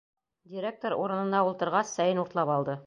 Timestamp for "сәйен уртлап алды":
1.99-2.79